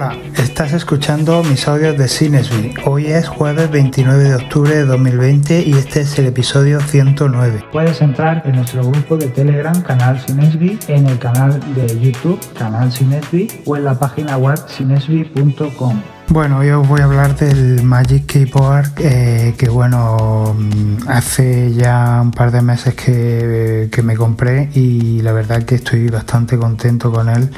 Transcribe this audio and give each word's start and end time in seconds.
Hola, 0.00 0.16
estás 0.38 0.72
escuchando 0.72 1.42
mis 1.42 1.68
audios 1.68 1.98
de 1.98 2.08
Cinesby. 2.08 2.72
Hoy 2.86 3.08
es 3.08 3.28
jueves 3.28 3.70
29 3.70 4.30
de 4.30 4.34
octubre 4.34 4.74
de 4.74 4.86
2020 4.86 5.60
y 5.60 5.72
este 5.74 6.00
es 6.00 6.18
el 6.18 6.24
episodio 6.24 6.80
109. 6.80 7.66
Puedes 7.70 8.00
entrar 8.00 8.40
en 8.46 8.56
nuestro 8.56 8.82
grupo 8.82 9.18
de 9.18 9.28
Telegram, 9.28 9.78
canal 9.82 10.18
Cinesby, 10.18 10.78
en 10.88 11.06
el 11.06 11.18
canal 11.18 11.60
de 11.74 12.00
YouTube, 12.00 12.40
canal 12.54 12.90
Cinesby, 12.90 13.48
o 13.66 13.76
en 13.76 13.84
la 13.84 13.98
página 13.98 14.38
web 14.38 14.58
cinesby.com. 14.68 16.00
Bueno, 16.32 16.58
hoy 16.58 16.70
os 16.70 16.86
voy 16.86 17.00
a 17.00 17.06
hablar 17.06 17.36
del 17.36 17.82
Magic 17.82 18.24
Keyboard, 18.26 18.92
eh, 18.98 19.52
que 19.58 19.68
bueno, 19.68 20.54
mm, 20.56 21.08
hace 21.08 21.72
ya 21.74 22.20
un 22.22 22.30
par 22.30 22.52
de 22.52 22.62
meses 22.62 22.94
que, 22.94 23.88
que, 23.90 24.02
me 24.02 24.14
compré 24.14 24.70
y 24.72 25.22
la 25.22 25.32
verdad 25.32 25.64
que 25.64 25.74
estoy 25.74 26.06
bastante 26.06 26.56
contento 26.56 27.10
con 27.10 27.28
él, 27.28 27.50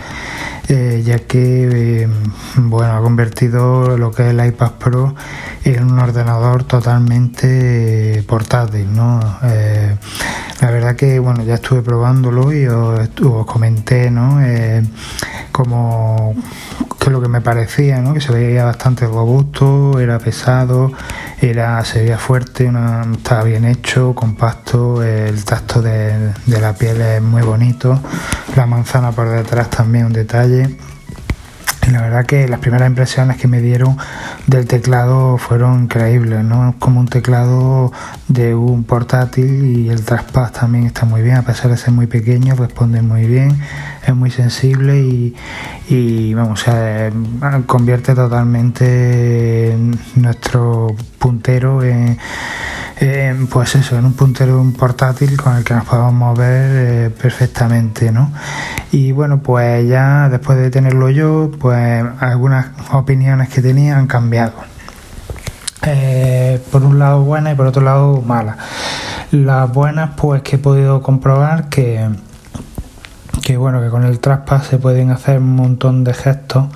eh, 0.69 1.03
ya 1.05 1.19
que 1.19 2.05
eh, 2.05 2.09
bueno, 2.57 2.97
ha 2.97 3.01
convertido 3.01 3.97
lo 3.97 4.11
que 4.11 4.25
es 4.25 4.29
el 4.31 4.45
iPad 4.45 4.73
Pro 4.73 5.15
en 5.65 5.85
un 5.85 5.99
ordenador 5.99 6.65
totalmente 6.65 8.23
portátil, 8.27 8.95
¿no? 8.95 9.21
la 10.61 10.71
verdad 10.71 10.97
que 10.97 11.19
bueno, 11.19 11.43
ya 11.45 11.55
estuve 11.55 11.83
probándolo 11.83 12.53
y 12.53 12.67
os, 12.67 13.09
comenté, 13.47 14.11
¿no? 14.11 14.41
como 15.51 16.35
que 17.01 17.11
lo 17.11 17.21
que 17.21 17.29
me 17.29 17.41
parecía, 17.41 18.01
¿no? 18.01 18.15
que 18.15 18.21
se 18.21 18.33
veía 18.33 18.65
bastante 18.65 19.07
robusto, 19.07 19.99
era 19.99 20.19
pesado, 20.19 20.93
era, 21.41 21.85
se 21.85 22.01
veía 22.01 22.19
fuerte, 22.19 22.71
estaba 23.13 23.45
bien 23.45 23.65
hecho, 23.65 24.15
compacto, 24.15 25.03
el 25.03 25.45
tacto 25.45 25.83
de, 25.83 26.33
de 26.47 26.61
la 26.61 26.75
piel 26.75 27.01
es 27.01 27.23
muy 27.23 27.43
bonito, 27.43 28.01
la 28.57 28.67
manzana 28.67 29.11
por 29.13 29.29
detrás 29.29 29.71
también 29.71 30.07
un 30.07 30.13
detalle. 30.13 30.77
Y 31.87 31.91
la 31.91 32.01
verdad 32.03 32.27
que 32.27 32.47
las 32.47 32.61
primeras 32.61 32.89
impresiones 32.89 33.37
que 33.39 33.49
me 33.49 33.61
dieron 33.61 33.97
del 34.47 34.67
teclado 34.67 35.37
fueron 35.37 35.85
increíbles, 35.85 36.45
¿no? 36.45 36.77
Como 36.79 37.01
un 37.01 37.09
teclado 37.09 37.93
de 38.29 38.55
un 38.55 38.85
portátil 38.85 39.65
y 39.65 39.89
el 39.89 40.05
traspaz 40.05 40.53
también 40.53 40.87
está 40.87 41.05
muy 41.07 41.23
bien, 41.23 41.37
a 41.37 41.43
pesar 41.43 41.71
de 41.71 41.77
ser 41.77 41.93
muy 41.93 42.07
pequeño, 42.07 42.55
responde 42.55 43.03
muy 43.03 43.27
bien, 43.27 43.59
es 44.07 44.15
muy 44.15 44.31
sensible 44.31 45.01
y, 45.89 46.35
vamos, 46.35 46.61
se 46.61 47.13
convierte 47.67 48.15
totalmente 48.15 49.77
nuestro 50.15 50.95
puntero 51.19 51.83
en 51.83 52.17
pues 53.51 53.75
eso, 53.75 53.99
en 53.99 54.05
un 54.05 54.13
puntero 54.13 54.61
un 54.61 54.73
portátil 54.73 55.37
con 55.37 55.57
el 55.57 55.65
que 55.65 55.75
nos 55.75 55.85
podemos 55.85 56.13
mover 56.13 56.71
eh, 56.73 57.11
perfectamente, 57.11 58.13
¿no? 58.13 58.31
Y 58.93 59.13
bueno, 59.13 59.43
pues 59.43 59.89
ya 59.89 60.29
después 60.29 60.59
de 60.59 60.71
tenerlo 60.71 61.11
yo, 61.11 61.51
pues 61.59 62.05
algunas 62.21 62.67
opiniones 62.93 63.49
que 63.49 63.61
tenía 63.61 63.99
han 63.99 64.07
cambiado. 64.07 64.53
Eh, 65.85 66.63
por 66.71 66.85
un 66.85 66.99
lado 66.99 67.23
buenas 67.23 67.55
y 67.55 67.57
por 67.57 67.67
otro 67.67 67.83
lado 67.83 68.23
malas. 68.23 68.57
Las 69.33 69.73
buenas, 69.73 70.11
pues 70.17 70.43
que 70.43 70.57
he 70.57 70.59
podido 70.59 71.03
comprobar 71.03 71.69
que 71.69 72.09
que 73.43 73.57
bueno, 73.57 73.81
que 73.81 73.89
con 73.89 74.05
el 74.05 74.21
trackpad 74.21 74.63
se 74.63 74.79
pueden 74.79 75.11
hacer 75.11 75.39
un 75.39 75.57
montón 75.57 76.05
de 76.05 76.15
gestos 76.15 76.67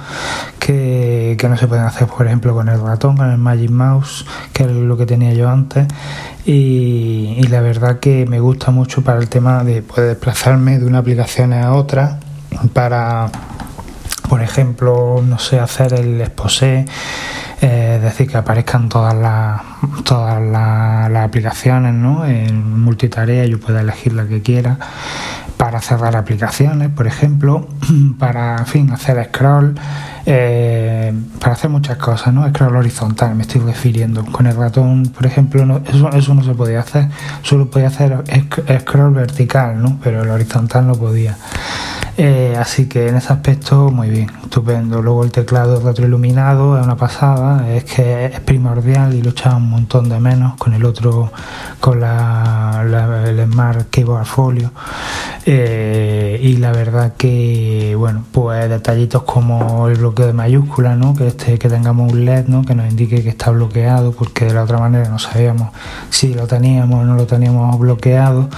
que, 0.58 1.36
no 1.48 1.56
se 1.56 1.68
pueden 1.68 1.84
hacer, 1.84 2.08
por 2.08 2.26
ejemplo, 2.26 2.52
con 2.54 2.68
el 2.68 2.80
ratón, 2.80 3.16
con 3.16 3.30
el 3.30 3.38
Magic 3.38 3.70
Mouse, 3.70 4.26
que 4.52 4.64
es 4.64 4.70
lo 4.70 4.96
que 4.96 5.06
tenía 5.06 5.32
yo 5.32 5.48
antes. 5.48 5.86
Y, 6.44 7.40
la 7.48 7.60
verdad 7.60 8.00
que 8.00 8.26
me 8.26 8.40
gusta 8.40 8.72
mucho 8.72 9.02
para 9.02 9.20
el 9.20 9.28
tema 9.28 9.62
de 9.62 9.82
poder 9.82 10.08
desplazarme 10.08 10.78
de 10.80 10.86
una 10.86 10.98
aplicación 10.98 11.52
a 11.52 11.72
otra 11.72 12.18
para, 12.72 13.30
por 14.28 14.42
ejemplo, 14.42 15.22
no 15.24 15.38
sé, 15.38 15.60
hacer 15.60 15.94
el 15.94 16.20
exposé. 16.20 16.84
Eh, 17.62 17.98
decir, 18.02 18.28
que 18.28 18.36
aparezcan 18.36 18.90
todas 18.90 19.14
las 19.14 19.62
todas 20.04 20.42
las, 20.42 21.24
aplicaciones 21.24 21.94
¿no? 21.94 22.26
en 22.26 22.80
multitarea, 22.80 23.46
yo 23.46 23.58
pueda 23.58 23.80
elegir 23.80 24.12
la 24.12 24.26
que 24.26 24.42
quiera 24.42 24.78
para 25.66 25.80
cerrar 25.80 26.14
aplicaciones, 26.14 26.90
por 26.90 27.08
ejemplo, 27.08 27.66
para, 28.20 28.64
fin, 28.66 28.92
hacer 28.92 29.24
scroll, 29.24 29.74
eh, 30.24 31.12
para 31.40 31.54
hacer 31.54 31.70
muchas 31.70 31.96
cosas, 31.96 32.32
¿no? 32.32 32.48
Scroll 32.48 32.76
horizontal, 32.76 33.34
me 33.34 33.42
estoy 33.42 33.62
refiriendo. 33.62 34.24
Con 34.26 34.46
el 34.46 34.54
ratón, 34.54 35.06
por 35.06 35.26
ejemplo, 35.26 35.82
eso, 35.84 36.12
eso 36.12 36.34
no 36.34 36.44
se 36.44 36.54
podía 36.54 36.78
hacer, 36.78 37.08
solo 37.42 37.68
podía 37.68 37.88
hacer 37.88 38.22
scroll 38.78 39.12
vertical, 39.12 39.82
¿no? 39.82 39.98
Pero 40.04 40.22
el 40.22 40.30
horizontal 40.30 40.86
no 40.86 40.94
podía. 40.94 41.36
Eh, 42.18 42.56
así 42.58 42.88
que 42.88 43.08
en 43.08 43.16
ese 43.16 43.32
aspecto, 43.32 43.90
muy 43.90 44.08
bien, 44.08 44.30
estupendo. 44.42 45.02
Luego 45.02 45.24
el 45.24 45.32
teclado 45.32 45.80
retroiluminado 45.80 46.78
es 46.78 46.84
una 46.84 46.96
pasada, 46.96 47.68
es 47.70 47.84
que 47.84 48.26
es 48.26 48.40
primordial 48.40 49.14
y 49.14 49.20
lo 49.20 49.30
echaba 49.30 49.56
un 49.56 49.68
montón 49.68 50.08
de 50.08 50.18
menos 50.18 50.56
con 50.56 50.72
el 50.72 50.84
otro, 50.84 51.30
con 51.78 52.00
la, 52.00 52.82
el 53.26 53.44
Smart 53.52 53.90
Keyboard 53.90 54.24
Folio. 54.24 54.70
Eh, 55.48 56.40
y 56.42 56.56
la 56.56 56.72
verdad 56.72 57.14
que, 57.16 57.94
bueno, 57.96 58.24
pues 58.32 58.68
detallitos 58.68 59.22
como 59.22 59.86
el 59.86 59.96
bloqueo 59.96 60.26
de 60.26 60.32
mayúsculas, 60.32 60.98
¿no? 60.98 61.14
Que, 61.14 61.28
este, 61.28 61.56
que 61.56 61.68
tengamos 61.68 62.12
un 62.12 62.24
LED, 62.24 62.46
¿no? 62.48 62.64
Que 62.64 62.74
nos 62.74 62.90
indique 62.90 63.22
que 63.22 63.28
está 63.28 63.52
bloqueado, 63.52 64.10
porque 64.10 64.46
de 64.46 64.54
la 64.54 64.64
otra 64.64 64.78
manera 64.78 65.08
no 65.08 65.20
sabíamos 65.20 65.68
si 66.10 66.34
lo 66.34 66.48
teníamos 66.48 67.00
o 67.00 67.04
no 67.04 67.14
lo 67.14 67.26
teníamos 67.26 67.78
bloqueado. 67.78 68.48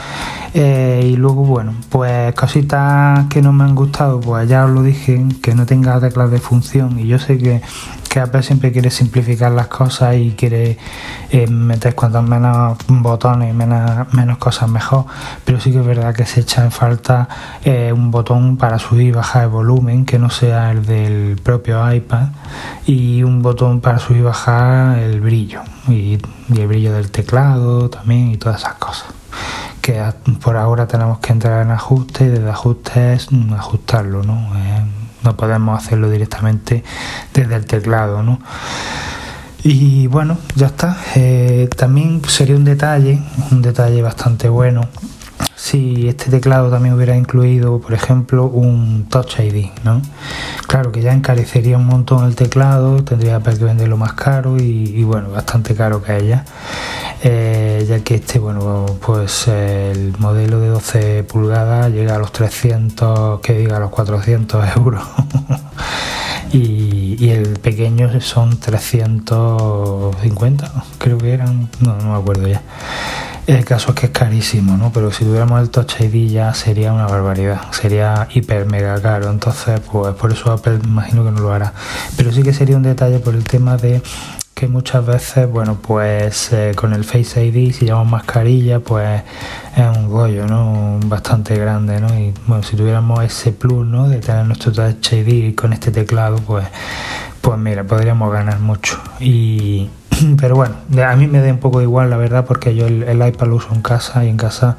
Eh, 0.55 1.11
y 1.13 1.17
luego, 1.17 1.45
bueno, 1.45 1.75
pues 1.91 2.35
cositas 2.35 3.27
que 3.29 3.43
no 3.43 3.53
me 3.53 3.65
han 3.65 3.75
gustado, 3.75 4.19
pues 4.21 4.49
ya 4.49 4.65
os 4.65 4.71
lo 4.71 4.83
dije, 4.83 5.27
que 5.43 5.55
no 5.55 5.67
tenga 5.67 6.01
teclas 6.01 6.31
de 6.31 6.39
función. 6.39 6.99
Y 6.99 7.07
yo 7.07 7.19
sé 7.19 7.37
que, 7.37 7.61
que 8.09 8.21
Apple 8.21 8.43
siempre 8.43 8.73
quiere 8.73 8.91
simplificar 8.91 9.53
las 9.53 9.69
cosas 9.69 10.17
y 10.17 10.33
quiere 10.33 10.79
eh, 11.31 11.47
meter 11.47 11.95
cuantos 11.95 12.23
menos 12.23 12.79
botones 12.89 13.55
menos, 13.55 14.13
menos 14.13 14.39
cosas 14.39 14.69
mejor. 14.69 15.07
Pero 15.45 15.61
sí 15.61 15.73
que 15.73 15.81
es 15.81 15.87
verdad 15.87 16.15
que 16.15 16.25
se 16.27 16.41
echa 16.41 16.65
en 16.65 16.73
falta 16.73 17.29
eh, 17.65 17.93
un 17.93 18.11
botón 18.11 18.57
para 18.57 18.79
subir 18.79 19.09
y 19.09 19.13
bajar 19.13 19.45
el 19.45 19.51
volumen, 19.51 20.05
que 20.05 20.19
no 20.19 20.31
sea 20.31 20.71
el 20.71 20.85
del 20.87 21.41
propio 21.43 21.93
iPad, 21.93 22.29
y 22.87 23.23
un 23.23 23.43
botón 23.43 23.81
para 23.81 23.99
subir 23.99 24.21
y 24.21 24.23
bajar 24.23 24.99
el 24.99 25.21
brillo, 25.21 25.61
y 25.89 26.19
el 26.57 26.67
brillo 26.67 26.93
del 26.93 27.11
teclado 27.11 27.91
también, 27.91 28.33
y 28.33 28.37
todas 28.37 28.63
esas 28.63 28.75
cosas 28.75 29.07
que 29.81 30.03
por 30.43 30.59
ahora 30.59 30.87
tenemos 30.87 31.19
que 31.21 31.33
entrar 31.33 31.63
en 31.63 31.71
ajuste 31.71 32.25
y 32.25 32.29
desde 32.29 32.51
ajustes 32.51 33.29
ajustarlo, 33.57 34.23
¿no? 34.23 34.55
Eh, 34.55 34.85
no 35.23 35.37
podemos 35.37 35.79
hacerlo 35.79 36.11
directamente 36.11 36.85
desde 37.35 37.55
el 37.55 37.67
teclado, 37.67 38.23
¿no? 38.23 38.41
Y 39.63 40.07
bueno, 40.07 40.39
ya 40.55 40.67
está. 40.67 40.97
Eh, 41.17 41.69
también 41.77 42.23
sería 42.27 42.57
un 42.57 42.65
detalle, 42.65 43.21
un 43.51 43.61
detalle 43.61 44.01
bastante 44.03 44.49
bueno, 44.49 44.89
si 45.59 46.09
este 46.09 46.31
teclado 46.31 46.71
también 46.71 46.95
hubiera 46.95 47.17
incluido, 47.17 47.81
por 47.81 47.93
ejemplo, 47.93 48.47
un 48.47 49.07
Touch 49.11 49.41
ID, 49.41 49.67
¿no? 49.85 50.01
Claro 50.67 50.93
que 50.93 51.03
ya 51.03 51.13
encarecería 51.13 51.77
un 51.77 51.87
montón 51.87 52.25
el 52.27 52.37
teclado, 52.37 53.03
tendría 53.05 53.41
que 53.41 53.65
venderlo 53.65 53.97
más 53.97 54.13
caro 54.13 54.57
y, 54.59 55.03
bueno, 55.03 55.31
bastante 55.31 55.75
caro 55.75 56.03
que 56.03 56.17
ella, 56.17 56.45
eh, 57.23 57.87
ya 57.89 58.01
que 58.01 58.17
este, 58.17 58.39
bueno, 58.39 58.85
pues 59.05 59.49
el 59.49 60.15
modelo 60.19 60.61
de 60.61 60.69
12 60.69 61.25
pulgadas 61.25 61.91
llega 61.91 62.17
a 62.17 62.19
los 62.19 62.33
300, 62.33 63.41
que 63.41 63.59
diga, 63.59 63.79
a 63.79 63.81
los 63.81 63.91
400 63.91 64.77
euros. 64.77 65.03
y, 66.53 67.17
y, 67.19 67.31
el 67.31 67.59
pequeño 67.59 68.21
son 68.21 68.59
350, 68.59 70.71
creo 70.99 71.17
que 71.19 71.33
eran, 71.33 71.69
no, 71.81 71.97
no 71.97 72.13
me 72.13 72.19
acuerdo 72.19 72.47
ya. 72.47 72.63
El 73.49 73.65
caso 73.65 73.93
es 73.93 73.95
que 73.95 74.07
es 74.07 74.13
carísimo, 74.13 74.77
¿no? 74.77 74.93
Pero 74.93 75.11
si 75.11 75.25
tuviéramos 75.25 75.63
el 75.63 75.71
Touch 75.71 76.03
ID 76.03 76.31
ya 76.31 76.53
sería 76.53 76.93
una 76.93 77.07
barbaridad, 77.07 77.73
sería 77.73 78.29
hiper 78.31 78.67
mega 78.67 79.01
caro. 79.01 79.31
Entonces, 79.31 79.81
pues 79.91 80.15
por 80.17 80.33
eso 80.33 80.53
Apple 80.53 80.79
imagino 80.85 81.25
que 81.25 81.31
no 81.31 81.41
lo 81.41 81.55
hará. 81.55 81.73
Pero 82.19 82.31
sí 82.31 82.43
que 82.43 82.53
sería 82.53 82.77
un 82.77 82.83
detalle 82.83 83.21
por 83.21 83.35
el 83.35 83.45
tema 83.45 83.79
de 83.79 84.03
que 84.59 84.67
muchas 84.67 85.07
veces, 85.07 85.49
bueno, 85.49 85.79
pues 85.81 86.53
eh, 86.53 86.73
con 86.75 86.93
el 86.93 87.05
Face 87.05 87.45
ID, 87.45 87.73
si 87.73 87.85
llevamos 87.85 88.11
mascarilla, 88.11 88.81
pues 88.81 89.23
es 89.77 89.97
un 89.97 90.11
rollo, 90.11 90.49
¿no? 90.49 90.99
Bastante 91.05 91.57
grande, 91.57 92.01
¿no? 92.01 92.09
Y 92.19 92.35
bueno, 92.49 92.65
si 92.65 92.75
tuviéramos 92.75 93.23
ese 93.23 93.53
plus, 93.53 93.87
¿no? 93.87 94.09
De 94.09 94.19
tener 94.19 94.45
nuestro 94.47 94.73
Touch 94.73 95.13
ID 95.13 95.55
con 95.55 95.73
este 95.73 95.93
teclado, 95.93 96.39
pues, 96.39 96.67
pues 97.41 97.57
mira, 97.57 97.85
podríamos 97.85 98.33
ganar 98.33 98.59
mucho. 98.59 98.99
Y, 99.21 99.91
pero 100.41 100.57
bueno, 100.57 100.75
a 101.07 101.15
mí 101.15 101.29
me 101.29 101.41
da 101.41 101.53
un 101.53 101.59
poco 101.59 101.81
igual, 101.81 102.11
la 102.11 102.17
verdad, 102.17 102.45
porque 102.45 102.75
yo 102.75 102.89
el, 102.89 103.25
iPad 103.29 103.47
lo 103.47 103.55
uso 103.55 103.73
en 103.73 103.81
casa 103.81 104.25
y 104.25 104.29
en 104.29 104.39
casa 104.39 104.77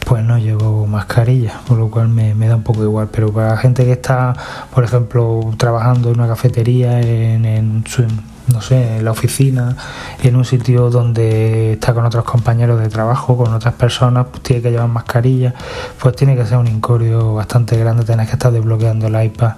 pues 0.00 0.22
no 0.22 0.36
llevo 0.36 0.86
mascarilla, 0.86 1.60
por 1.66 1.78
lo 1.78 1.90
cual 1.90 2.10
me, 2.10 2.34
da 2.34 2.56
un 2.56 2.62
poco 2.62 2.82
igual. 2.82 3.08
Pero 3.10 3.32
para 3.32 3.48
la 3.48 3.56
gente 3.56 3.86
que 3.86 3.92
está, 3.92 4.34
por 4.74 4.84
ejemplo, 4.84 5.40
trabajando 5.56 6.10
en 6.10 6.20
una 6.20 6.28
cafetería, 6.28 7.00
en, 7.00 7.46
en 7.46 7.84
su 7.86 8.04
no 8.48 8.60
sé, 8.60 8.98
en 8.98 9.04
la 9.04 9.10
oficina, 9.10 9.76
en 10.22 10.36
un 10.36 10.44
sitio 10.44 10.90
donde 10.90 11.72
está 11.72 11.94
con 11.94 12.04
otros 12.04 12.24
compañeros 12.24 12.80
de 12.80 12.88
trabajo, 12.88 13.36
con 13.36 13.52
otras 13.52 13.74
personas, 13.74 14.26
pues 14.30 14.42
tiene 14.42 14.62
que 14.62 14.70
llevar 14.70 14.88
mascarilla, 14.88 15.54
pues 16.00 16.14
tiene 16.16 16.36
que 16.36 16.46
ser 16.46 16.58
un 16.58 16.66
incordio 16.66 17.34
bastante 17.34 17.76
grande 17.76 18.04
tener 18.04 18.26
que 18.26 18.32
estar 18.32 18.52
desbloqueando 18.52 19.08
el 19.08 19.24
iPad 19.24 19.52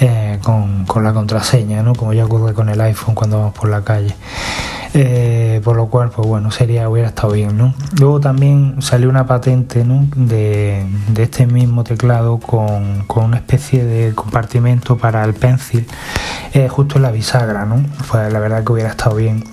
eh, 0.00 0.38
con, 0.42 0.84
con, 0.84 1.02
la 1.04 1.12
contraseña, 1.12 1.82
¿no? 1.82 1.94
Como 1.94 2.12
ya 2.12 2.24
ocurre 2.24 2.54
con 2.54 2.68
el 2.68 2.80
iPhone 2.80 3.14
cuando 3.14 3.38
vamos 3.38 3.54
por 3.54 3.68
la 3.68 3.82
calle. 3.82 4.14
Eh, 4.94 5.60
por 5.64 5.76
lo 5.76 5.86
cual, 5.86 6.10
pues 6.10 6.26
bueno, 6.26 6.50
sería, 6.50 6.88
hubiera 6.88 7.08
estado 7.08 7.32
bien. 7.32 7.74
Luego 7.98 8.20
también 8.20 8.76
salió 8.80 9.08
una 9.08 9.26
patente. 9.26 9.84
De, 10.14 10.86
este 11.16 11.46
mismo 11.46 11.84
teclado 11.84 12.38
con, 12.38 13.04
una 13.16 13.36
especie 13.36 13.84
de 13.84 14.14
compartimento 14.14 14.96
para 14.96 15.24
el 15.24 15.34
pencil 15.34 15.86
eh, 16.52 16.68
justo 16.68 16.96
en 16.96 17.02
la 17.02 17.10
bisagra, 17.10 17.64
¿no? 17.64 17.84
Pues 18.10 18.32
la 18.32 18.38
verdad 18.38 18.64
que 18.64 18.72
hubiera 18.72 18.90
estado 18.90 19.16
bien 19.16 19.44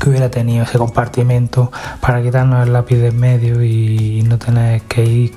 que 0.00 0.08
hubiera 0.08 0.30
tenido 0.30 0.64
ese 0.64 0.78
compartimento 0.78 1.70
para 2.00 2.22
quitarnos 2.22 2.66
el 2.66 2.72
lápiz 2.72 2.96
de 2.96 3.08
en 3.08 3.20
medio 3.20 3.62
y 3.62 4.22
no 4.22 4.38
tener 4.38 4.80
que 4.82 5.04
ir 5.04 5.34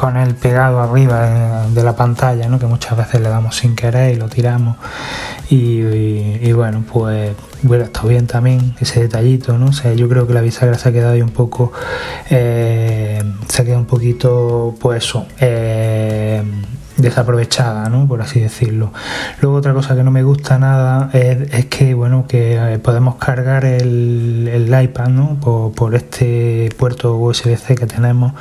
con 0.00 0.16
el 0.16 0.34
pegado 0.34 0.80
arriba 0.80 1.66
de 1.68 1.82
la 1.82 1.94
pantalla, 1.94 2.48
que 2.58 2.66
muchas 2.66 2.96
veces 2.96 3.20
le 3.20 3.28
damos 3.28 3.56
sin 3.56 3.76
querer 3.76 4.14
y 4.14 4.16
lo 4.16 4.28
tiramos. 4.28 4.78
Y, 5.52 6.52
bueno, 6.52 6.84
pues 6.92 7.32
hubiera 7.64 7.84
estado 7.84 8.08
bien 8.08 8.28
también 8.28 8.76
ese 8.78 9.00
detallito, 9.00 9.58
¿no? 9.58 9.66
O 9.66 9.92
yo 9.94 10.08
creo 10.08 10.24
que 10.26 10.32
la 10.32 10.42
bisagra 10.42 10.78
se 10.78 10.88
ha 10.88 10.92
quedado 10.92 11.14
ahí 11.14 11.22
un 11.22 11.30
poco, 11.30 11.72
eh, 12.30 13.20
se 13.48 13.62
ha 13.62 13.64
quedado 13.64 13.80
un 13.80 13.86
poquito, 13.86 14.76
pues 14.80 15.04
eso, 15.04 15.26
eh, 15.40 16.40
desaprovechada, 17.00 17.88
¿no? 17.88 18.06
por 18.06 18.22
así 18.22 18.40
decirlo. 18.40 18.92
Luego 19.40 19.56
otra 19.58 19.72
cosa 19.72 19.94
que 19.94 20.02
no 20.02 20.10
me 20.10 20.22
gusta 20.22 20.58
nada 20.58 21.10
es, 21.12 21.66
que 21.66 21.94
bueno 21.94 22.26
que 22.26 22.56
eh, 22.56 22.78
podemos 22.78 23.16
cargar 23.16 23.64
el, 23.64 24.48
el 24.52 24.82
iPad 24.82 25.08
¿no? 25.08 25.38
por, 25.40 25.94
este 25.94 26.68
puerto 26.78 27.16
USB-C 27.16 27.74
que 27.74 27.86
tenemos 27.86 28.32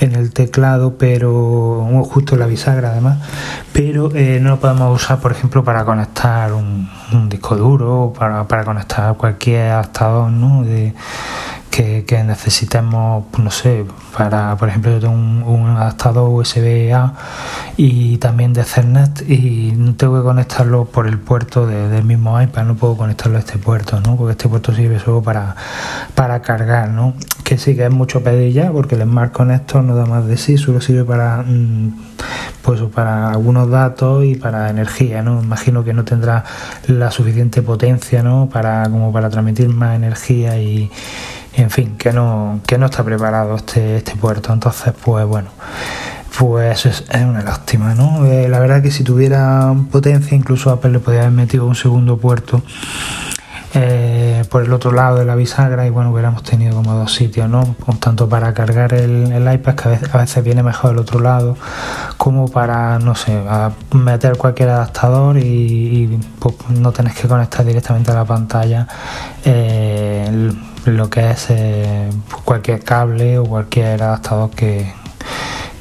en 0.00 0.14
el 0.14 0.32
teclado, 0.32 0.96
pero 0.98 1.86
justo 2.04 2.36
la 2.36 2.46
bisagra 2.46 2.90
además, 2.90 3.18
pero 3.72 4.14
eh, 4.14 4.38
no 4.40 4.50
lo 4.50 4.60
podemos 4.60 5.02
usar 5.02 5.20
por 5.20 5.32
ejemplo 5.32 5.64
para 5.64 5.84
conectar 5.84 6.52
un, 6.52 6.88
disco 7.28 7.56
duro 7.56 8.12
para, 8.16 8.46
para 8.46 8.64
conectar 8.64 9.16
cualquier 9.16 9.72
adaptador 9.72 10.30
¿no? 10.30 10.62
de 10.62 10.94
que, 11.70 12.24
necesitemos, 12.24 13.24
pues, 13.30 13.44
no 13.44 13.50
sé, 13.50 13.84
para, 14.16 14.56
por 14.56 14.68
ejemplo, 14.68 14.90
yo 14.92 15.00
tengo 15.00 15.14
un, 15.14 15.70
adaptador 15.70 16.28
USB-A 16.30 17.14
y 17.76 18.18
también 18.18 18.52
de 18.52 18.62
Ethernet 18.62 19.28
y 19.28 19.72
no 19.76 19.94
tengo 19.94 20.18
que 20.18 20.24
conectarlo 20.24 20.84
por 20.84 21.06
el 21.06 21.18
puerto 21.18 21.66
del 21.66 22.04
mismo 22.04 22.40
iPad, 22.40 22.64
no 22.64 22.74
puedo 22.74 22.96
conectarlo 22.96 23.36
a 23.36 23.40
este 23.40 23.58
puerto, 23.58 24.00
¿no? 24.00 24.16
Porque 24.16 24.32
este 24.32 24.48
puerto 24.48 24.74
sirve 24.74 24.98
solo 24.98 25.22
para, 25.22 25.54
para 26.14 26.42
cargar, 26.42 26.90
¿no? 26.90 27.14
Que 27.44 27.56
sí 27.56 27.76
que 27.76 27.84
es 27.84 27.90
mucho 27.90 28.22
pedir 28.22 28.52
ya, 28.52 28.70
porque 28.72 28.96
el 28.96 29.02
Smart 29.02 29.32
Connector 29.32 29.84
no 29.84 29.94
da 29.94 30.06
más 30.06 30.26
de 30.26 30.36
sí, 30.36 30.58
solo 30.58 30.80
sirve 30.80 31.04
para, 31.04 31.42
mm, 31.42 31.92
pues, 32.62 32.80
para 32.94 33.30
algunos 33.30 33.70
datos 33.70 34.24
y 34.24 34.34
para 34.34 34.70
energía, 34.70 35.22
¿no? 35.22 35.42
Imagino 35.42 35.84
que 35.84 35.92
no 35.92 36.04
tendrá 36.04 36.44
la 36.86 37.10
suficiente 37.10 37.62
potencia, 37.62 38.22
¿no? 38.22 38.48
Para, 38.52 38.84
como 38.84 39.12
para 39.12 39.30
transmitir 39.30 39.68
más 39.68 39.96
energía 39.96 40.58
y 40.58 40.90
en 41.56 41.70
fin, 41.70 41.96
que 41.96 42.12
no, 42.12 42.60
que 42.66 42.78
no 42.78 42.86
está 42.86 43.04
preparado 43.04 43.56
este, 43.56 43.96
este 43.96 44.16
puerto. 44.16 44.52
Entonces, 44.52 44.92
pues 45.04 45.26
bueno, 45.26 45.50
pues 46.38 46.86
es, 46.86 47.04
una 47.12 47.42
lástima, 47.42 47.94
¿no? 47.94 48.24
Eh, 48.26 48.48
la 48.48 48.60
verdad 48.60 48.82
que 48.82 48.90
si 48.90 49.04
tuviera 49.04 49.74
potencia, 49.90 50.36
incluso 50.36 50.70
Apple 50.70 50.92
le 50.92 50.98
podría 51.00 51.22
haber 51.22 51.32
metido 51.32 51.66
un 51.66 51.74
segundo 51.74 52.18
puerto 52.18 52.62
eh, 53.72 54.44
por 54.50 54.64
el 54.64 54.72
otro 54.72 54.90
lado 54.90 55.18
de 55.18 55.24
la 55.24 55.36
bisagra 55.36 55.86
y 55.86 55.90
bueno, 55.90 56.10
hubiéramos 56.10 56.42
tenido 56.42 56.74
como 56.74 56.94
dos 56.94 57.14
sitios, 57.14 57.48
¿no? 57.48 57.76
Tanto 58.00 58.28
para 58.28 58.52
cargar 58.52 58.92
el, 58.94 59.52
iPad, 59.52 59.74
que 59.74 59.88
a 60.12 60.18
veces, 60.18 60.42
viene 60.42 60.62
mejor 60.62 60.92
el 60.92 60.98
otro 60.98 61.20
lado, 61.20 61.56
como 62.16 62.48
para, 62.48 62.98
no 62.98 63.14
sé, 63.14 63.40
meter 63.92 64.36
cualquier 64.36 64.70
adaptador 64.70 65.36
y, 65.38 66.18
pues, 66.40 66.56
no 66.70 66.90
tenés 66.92 67.14
que 67.14 67.28
conectar 67.28 67.64
directamente 67.64 68.10
a 68.10 68.14
la 68.14 68.24
pantalla. 68.24 68.88
Eh, 69.44 70.52
lo 70.86 71.10
que 71.10 71.30
es 71.30 71.46
eh, 71.50 72.10
cualquier 72.44 72.82
cable 72.82 73.38
o 73.38 73.44
cualquier 73.44 74.02
adaptador 74.02 74.50
que, 74.50 74.92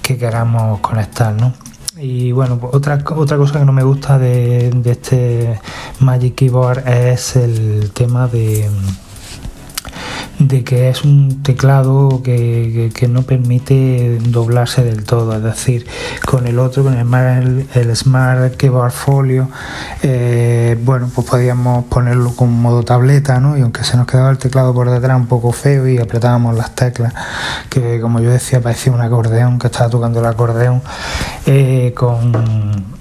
que 0.03 0.17
queramos 0.17 0.79
conectar, 0.81 1.33
¿no? 1.33 1.53
Y 2.01 2.31
bueno, 2.31 2.57
pues 2.59 2.73
otra, 2.73 3.03
otra 3.15 3.37
cosa 3.37 3.59
que 3.59 3.65
no 3.65 3.73
me 3.73 3.83
gusta 3.83 4.17
de, 4.17 4.71
de 4.71 4.91
este 4.91 5.59
Magic 5.99 6.35
Keyboard 6.35 6.87
es 6.87 7.35
el 7.35 7.91
tema 7.91 8.27
de 8.27 8.69
de 10.39 10.63
que 10.63 10.89
es 10.89 11.03
un 11.03 11.43
teclado 11.43 12.21
que, 12.23 12.89
no 13.09 13.23
permite 13.23 14.19
doblarse 14.19 14.83
del 14.83 15.03
todo, 15.03 15.35
es 15.35 15.43
decir, 15.43 15.85
con 16.25 16.47
el 16.47 16.59
otro, 16.59 16.83
con 16.83 16.93
el 16.93 17.67
el 17.73 17.95
Smart 17.95 18.55
Keyboard 18.55 18.91
Folio, 18.91 19.49
eh, 20.01 20.77
bueno, 20.83 21.09
pues 21.13 21.27
podíamos 21.27 21.85
ponerlo 21.85 22.35
con 22.35 22.51
modo 22.53 22.83
tableta, 22.83 23.39
¿no? 23.39 23.57
Y 23.57 23.61
aunque 23.61 23.83
se 23.83 23.97
nos 23.97 24.07
quedaba 24.07 24.29
el 24.29 24.37
teclado 24.37 24.73
por 24.73 24.89
detrás 24.89 25.17
un 25.17 25.27
poco 25.27 25.51
feo 25.51 25.87
y 25.87 25.97
apretábamos 25.97 26.55
las 26.55 26.73
teclas, 26.75 27.13
que 27.69 27.99
como 27.99 28.19
yo 28.19 28.29
decía 28.29 28.61
parecía 28.61 28.93
un 28.93 29.01
acordeón, 29.01 29.59
que 29.59 29.67
estaba 29.67 29.89
tocando 29.89 30.19
el 30.19 30.25
acordeón, 30.25 30.81
eh, 31.45 31.93
con 31.95 32.98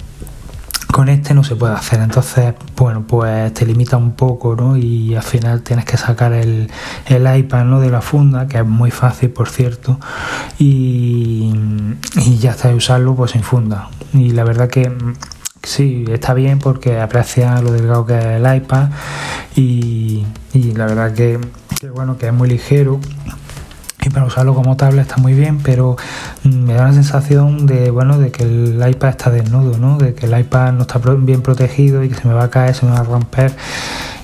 con 0.91 1.07
este 1.07 1.33
no 1.33 1.43
se 1.43 1.55
puede 1.55 1.73
hacer, 1.73 1.99
entonces, 1.99 2.53
bueno, 2.75 3.05
pues 3.07 3.53
te 3.53 3.65
limita 3.65 3.95
un 3.97 4.13
poco, 4.13 4.55
¿no? 4.55 4.75
Y 4.75 5.15
al 5.15 5.23
final 5.23 5.61
tienes 5.61 5.85
que 5.85 5.97
sacar 5.97 6.33
el, 6.33 6.69
el 7.05 7.37
iPad, 7.37 7.65
¿no? 7.65 7.79
De 7.79 7.89
la 7.89 8.01
funda, 8.01 8.47
que 8.47 8.57
es 8.57 8.65
muy 8.65 8.89
fácil, 8.89 9.29
por 9.29 9.49
cierto, 9.49 9.99
y, 10.57 11.53
ya 12.39 12.51
está 12.51 12.69
de 12.69 12.75
usarlo, 12.75 13.15
pues 13.15 13.31
sin 13.31 13.43
funda. 13.43 13.89
Y 14.13 14.31
la 14.31 14.43
verdad 14.43 14.67
que 14.67 14.91
sí, 15.61 16.05
está 16.09 16.33
bien 16.33 16.59
porque 16.59 16.99
aprecia 16.99 17.61
lo 17.61 17.71
delgado 17.71 18.05
que 18.05 18.17
es 18.17 18.25
el 18.25 18.55
iPad 18.55 18.89
y, 19.55 20.25
y 20.53 20.71
la 20.73 20.85
verdad 20.85 21.13
que, 21.13 21.39
que, 21.79 21.89
bueno, 21.89 22.17
que 22.17 22.27
es 22.27 22.33
muy 22.33 22.49
ligero 22.49 22.99
para 24.09 24.25
usarlo 24.25 24.53
como 24.53 24.75
tablet 24.77 25.01
está 25.01 25.17
muy 25.17 25.33
bien, 25.33 25.59
pero 25.59 25.97
mm, 26.43 26.49
me 26.49 26.73
da 26.73 26.87
la 26.87 26.93
sensación 26.93 27.65
de 27.65 27.91
bueno 27.91 28.17
de 28.17 28.31
que 28.31 28.43
el 28.43 28.83
iPad 28.87 29.09
está 29.09 29.29
desnudo, 29.29 29.77
¿no? 29.77 29.97
De 29.97 30.13
que 30.13 30.25
el 30.25 30.39
iPad 30.39 30.73
no 30.73 30.81
está 30.81 30.99
bien 30.99 31.41
protegido 31.41 32.03
y 32.03 32.09
que 32.09 32.15
se 32.15 32.27
me 32.27 32.33
va 32.33 32.45
a 32.45 32.49
caer, 32.49 32.75
se 32.75 32.85
me 32.85 32.91
va 32.91 32.99
a 32.99 33.03
romper 33.03 33.53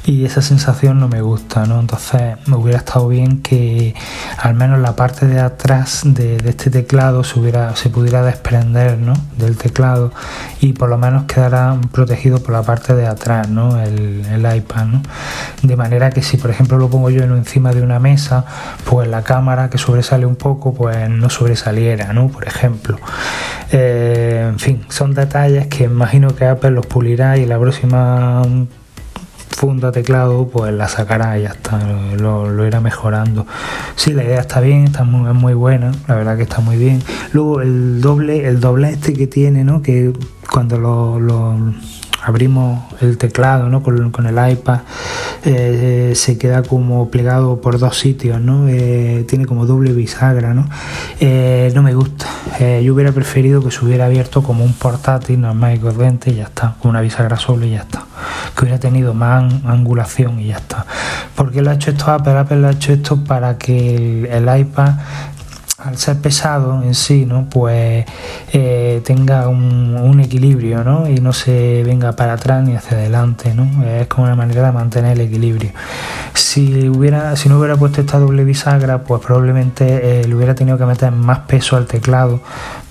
y 0.06 0.24
esa 0.26 0.42
sensación 0.42 1.00
no 1.00 1.08
me 1.08 1.22
gusta, 1.22 1.66
¿no? 1.66 1.80
Entonces 1.80 2.38
me 2.46 2.56
hubiera 2.56 2.78
estado 2.78 3.08
bien 3.08 3.42
que 3.42 3.96
al 4.38 4.54
menos 4.54 4.80
la 4.80 4.96
parte 4.96 5.26
de 5.26 5.40
atrás 5.40 6.02
de, 6.06 6.38
este 6.46 6.70
teclado 6.70 7.24
se, 7.24 7.90
pudiera 7.90 8.22
desprender, 8.24 9.00
¿no? 9.00 9.14
Del 9.38 9.58
teclado 9.58 10.12
y 10.62 10.74
por 10.74 10.90
lo 10.90 10.98
menos 10.98 11.24
quedara 11.24 11.76
protegido 11.92 12.42
por 12.44 12.54
la 12.54 12.62
parte 12.62 12.94
de 12.94 13.08
atrás, 13.08 13.50
¿no? 13.50 13.82
El, 13.82 14.24
el 14.26 14.56
iPad, 14.58 14.86
¿no? 14.86 15.02
De 15.64 15.76
manera 15.76 16.12
que 16.12 16.22
si 16.22 16.38
por 16.38 16.52
ejemplo 16.52 16.78
lo 16.78 16.88
pongo 16.88 17.10
yo 17.10 17.24
encima 17.24 17.74
de 17.74 17.82
una 17.82 18.00
mesa, 18.00 18.46
pues 18.86 19.08
la 19.08 19.24
cámara 19.24 19.72
que 19.72 19.80
sobresale 19.80 20.28
un 20.28 20.36
poco, 20.36 20.76
pues 20.76 21.10
no 21.10 21.32
sobresaliera, 21.32 22.14
¿no? 22.14 22.28
Por 22.28 22.48
ejemplo. 22.48 23.00
Eh, 23.72 24.46
en 24.50 24.60
fin, 24.60 24.86
son 24.90 25.16
detalles 25.16 25.66
que 25.68 25.86
imagino 25.86 26.36
que 26.36 26.46
Apple 26.46 26.72
los 26.72 26.86
pulirá 26.86 27.38
y 27.38 27.46
la 27.48 27.58
próxima 27.58 28.44
funda 29.56 29.92
teclado, 29.92 30.48
pues 30.50 30.74
la 30.74 30.88
sacará 30.90 31.40
y 31.40 31.44
ya 31.44 31.50
está, 31.50 31.80
lo, 32.18 32.68
irá 32.68 32.82
mejorando. 32.82 33.48
Sí, 33.96 34.12
la 34.12 34.24
idea 34.24 34.42
está 34.42 34.60
bien, 34.60 34.84
está 34.84 35.04
muy, 35.04 35.32
muy 35.34 35.54
buena, 35.54 35.92
la 36.08 36.16
verdad 36.16 36.36
que 36.36 36.44
está 36.44 36.60
muy 36.60 36.76
bien. 36.78 37.02
Luego 37.32 37.62
el 37.62 38.02
doble, 38.02 38.48
el 38.48 38.60
doble 38.60 38.90
este 38.90 39.14
que 39.14 39.28
tiene, 39.28 39.64
¿no? 39.64 39.82
Que 39.82 40.12
cuando 40.52 40.78
lo 40.78 41.56
abrimos 42.26 42.84
el 43.02 43.18
teclado 43.18 43.70
¿no? 43.70 43.84
con, 43.84 44.26
el 44.26 44.52
iPad, 44.52 44.80
eh, 45.44 46.14
se 46.16 46.38
queda 46.38 46.64
como 46.64 47.10
plegado 47.10 47.62
por 47.62 47.78
dos 47.78 48.00
sitios, 48.00 48.42
¿no? 48.42 48.68
Eh, 48.68 49.26
tiene 49.28 49.46
como 49.46 49.68
doble 49.68 49.94
bisagra, 49.94 50.54
¿no? 50.54 50.68
Eh, 51.20 51.72
no 51.76 51.84
me 51.84 51.94
gusta. 51.94 52.26
yo 52.82 52.94
hubiera 52.94 53.12
preferido 53.12 53.64
que 53.64 53.70
se 53.70 53.86
hubiera 53.86 54.06
abierto 54.06 54.42
como 54.42 54.64
un 54.64 54.74
portátil 54.74 55.42
normal 55.42 55.76
y 55.76 55.80
corriente 55.80 56.32
y 56.32 56.36
ya 56.36 56.46
está, 56.46 56.76
con 56.82 56.90
una 56.90 57.02
bisagra 57.02 57.38
solo 57.38 57.66
y 57.66 57.72
ya 57.72 57.82
está. 57.82 58.04
Que 58.56 58.64
hubiera 58.64 58.80
tenido 58.80 59.14
más 59.14 59.54
angulación 59.66 60.40
y 60.40 60.48
ya 60.48 60.58
está. 60.58 60.86
porque 61.36 61.62
lo 61.62 61.70
ha 61.70 61.76
hecho 61.76 61.92
esto 61.92 62.12
Apple? 62.12 62.38
Apple 62.38 62.58
lo 62.58 62.68
ha 62.70 62.72
hecho 62.72 62.94
esto 62.94 63.24
para 63.24 63.58
que 63.58 64.30
el 64.32 64.60
iPad 64.60 64.94
al 65.86 65.98
ser 65.98 66.18
pesado 66.18 66.82
en 66.84 66.96
sí, 66.96 67.26
¿no? 67.26 67.48
Pues 67.50 68.06
eh, 68.54 69.02
tenga 69.06 69.48
un, 69.48 70.20
equilibrio, 70.20 70.84
¿no? 70.84 71.10
Y 71.10 71.16
no 71.16 71.34
se 71.34 71.84
venga 71.84 72.14
para 72.14 72.34
atrás 72.34 72.64
ni 72.64 72.76
hacia 72.76 72.98
adelante, 72.98 73.54
¿no? 73.54 73.84
Es 73.84 74.08
como 74.08 74.26
una 74.26 74.36
manera 74.36 74.66
de 74.66 74.72
mantener 74.72 75.12
el 75.14 75.22
equilibrio. 75.22 75.72
Si 76.34 76.88
hubiera, 76.88 77.36
si 77.36 77.50
no 77.50 77.60
hubiera 77.60 77.76
puesto 77.76 78.02
esta 78.02 78.18
doble 78.18 78.44
bisagra, 78.44 79.04
pues 79.04 79.22
probablemente 79.22 80.22
eh, 80.22 80.28
le 80.28 80.36
hubiera 80.36 80.56
tenido 80.56 80.78
que 80.78 80.86
meter 80.86 81.12
más 81.12 81.40
peso 81.40 81.76
al 81.76 81.86
teclado 81.86 82.42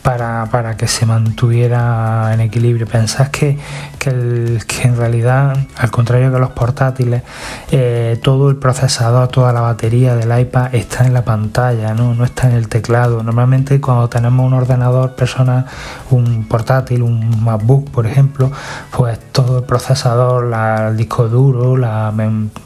para, 0.05 0.47
para 0.51 0.77
que 0.77 0.87
se 0.87 1.07
mantuviera 1.07 2.31
en 2.35 2.41
equilibrio. 2.41 2.87
Pensás 2.87 3.31
que, 3.31 3.59
que, 3.99 4.11
en 4.11 4.97
realidad, 4.99 5.57
al 5.79 5.91
contrario 5.91 6.31
que 6.31 6.39
los 6.39 6.51
portátiles, 6.51 7.23
eh, 7.71 8.21
todo 8.23 8.51
el 8.51 8.57
procesador, 8.57 9.29
toda 9.29 9.55
la 9.55 9.63
batería 9.63 10.15
del 10.15 10.39
iPad 10.39 10.75
está 10.75 11.07
en 11.07 11.15
la 11.15 11.25
pantalla, 11.25 11.95
¿no? 11.95 12.15
no 12.15 12.23
está 12.25 12.51
en 12.51 12.57
el 12.57 12.69
teclado. 12.69 13.23
Normalmente 13.23 13.81
cuando 13.81 14.11
tenemos 14.11 14.47
un 14.47 14.53
ordenador 14.53 15.15
personal, 15.15 15.65
un 16.11 16.45
portátil, 16.49 17.03
un 17.03 17.43
MacBook, 17.43 17.91
por 17.91 18.07
ejemplo, 18.07 18.53
pues 18.95 19.19
todo 19.33 19.61
el 19.61 19.65
procesador, 19.65 20.45
la, 20.45 20.89
el 20.89 20.99
disco 20.99 21.29
duro, 21.29 21.79
la, 21.79 22.13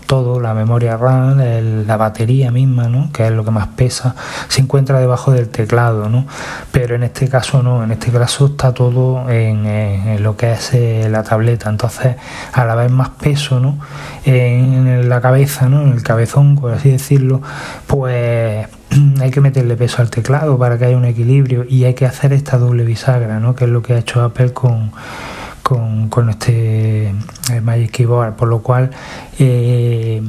todo, 0.08 0.40
la 0.40 0.54
memoria 0.54 0.96
RAM, 0.96 1.38
la 1.86 1.96
batería 1.98 2.50
misma, 2.50 2.88
¿no? 2.88 3.12
que 3.12 3.26
es 3.26 3.30
lo 3.30 3.44
que 3.44 3.50
más 3.50 3.68
pesa, 3.68 4.16
se 4.48 4.62
encuentra 4.62 4.98
debajo 4.98 5.32
del 5.32 5.50
teclado. 5.50 6.08
¿no? 6.08 6.26
Pero 6.72 6.96
en 6.96 7.02
este 7.02 7.28
caso 7.28 7.62
no, 7.62 7.84
en 7.84 7.92
este 7.92 8.10
caso 8.10 8.46
está 8.46 8.72
todo 8.72 9.28
en, 9.30 10.22
lo 10.22 10.34
que 10.36 10.52
es 10.52 10.72
eh, 10.72 11.08
la 11.10 11.22
tableta. 11.22 11.68
Entonces, 11.68 12.16
a 12.52 12.64
la 12.64 12.74
vez 12.74 12.90
más 12.90 13.10
peso 13.10 13.60
¿no? 13.60 13.78
en, 14.24 15.10
la 15.10 15.20
cabeza, 15.20 15.68
¿no? 15.68 15.82
en 15.82 15.92
el 15.92 16.02
cabezón, 16.02 16.56
por 16.56 16.72
así 16.72 16.90
decirlo, 16.90 17.42
pues 17.86 18.66
hay 19.20 19.30
que 19.30 19.40
meterle 19.42 19.76
peso 19.76 20.00
al 20.00 20.08
teclado 20.08 20.58
para 20.58 20.78
que 20.78 20.86
haya 20.86 20.96
un 20.96 21.04
equilibrio 21.04 21.66
y 21.68 21.84
hay 21.84 21.92
que 21.92 22.06
hacer 22.06 22.32
esta 22.32 22.56
doble 22.56 22.84
bisagra, 22.84 23.40
¿no? 23.40 23.54
que 23.54 23.66
es 23.66 23.70
lo 23.70 23.82
que 23.82 23.92
ha 23.92 23.98
hecho 23.98 24.22
Apple 24.22 24.54
con 24.54 24.90
con, 25.68 26.08
con 26.08 26.30
este 26.30 27.08
eh, 27.08 27.60
Magic 27.62 27.90
Keyboard, 27.90 28.36
por 28.36 28.48
lo 28.48 28.60
cual 28.62 28.90
eh, 29.38 30.22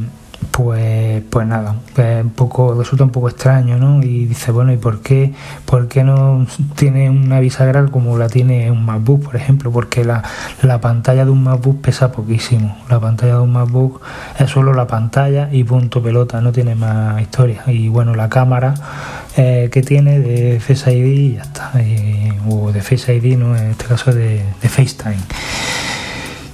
pues, 0.62 1.24
pues 1.30 1.48
nada, 1.48 1.74
un 2.22 2.30
poco, 2.32 2.75
resulta 2.78 3.06
un 3.06 3.12
poco 3.12 3.30
extraño, 3.30 3.78
¿no? 3.78 4.04
Y 4.04 4.25
dice, 4.25 4.51
bueno, 4.51 4.74
¿y 4.74 4.78
por 4.78 5.00
qué, 5.00 5.34
por 5.63 5.88
qué 5.88 6.04
no 6.04 6.46
tiene 6.75 7.10
una 7.10 7.39
bisagra 7.39 7.86
como 7.86 8.18
la 8.18 8.28
tiene 8.28 8.70
un 8.70 8.84
MacBook, 8.84 9.24
por 9.24 9.38
ejemplo? 9.38 9.72
Porque 9.72 10.04
la, 10.04 10.22
la 10.62 10.82
pantalla 10.82 11.24
de 11.24 11.32
un 11.32 11.44
MacBook 11.44 11.80
pesa 11.80 12.12
poquísimo. 12.12 12.75
La 12.89 13.00
pantalla 13.00 13.36
de 13.36 13.39
un 13.39 13.54
MacBook 13.54 14.01
es 14.38 14.50
solo 14.50 14.74
la 14.74 14.86
pantalla 14.86 15.48
y 15.50 15.63
punto 15.63 16.04
pelota, 16.04 16.42
no 16.42 16.51
tiene 16.51 16.75
más 16.75 17.22
historia. 17.22 17.63
Y 17.68 17.88
bueno, 17.88 18.13
la 18.13 18.28
cámara 18.28 18.74
eh, 19.38 19.70
que 19.72 19.82
tiene 19.82 20.20
de 20.20 20.60
Face 20.60 20.92
ID 20.92 21.06
y 21.06 21.36
ya 21.36 21.44
está. 21.44 21.72
o 22.50 22.74
de 22.74 22.82
Face 22.82 23.16
ID, 23.16 23.38
¿no? 23.38 23.56
En 23.56 23.72
este 23.72 23.86
caso 23.86 24.12
de, 24.12 24.44
de 24.62 24.68
FaceTime 24.68 25.24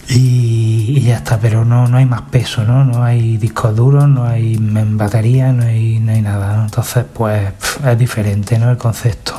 y, 0.09 1.01
ya 1.01 1.17
está, 1.17 1.39
pero 1.39 1.65
no, 1.65 1.87
no 1.87 1.97
hay 1.97 2.05
más 2.05 2.21
peso, 2.23 2.63
¿no? 2.63 2.83
No 2.83 3.03
hay 3.03 3.37
discos 3.37 3.75
duros, 3.75 4.07
no 4.07 4.25
hay 4.25 4.57
batería, 4.59 5.51
no 5.51 5.63
hay, 5.63 5.99
no 5.99 6.11
hay 6.11 6.21
nada, 6.21 6.63
Entonces, 6.63 7.05
pues 7.11 7.53
es 7.83 7.97
diferente, 7.97 8.59
¿no? 8.59 8.69
El 8.69 8.77
concepto. 8.77 9.33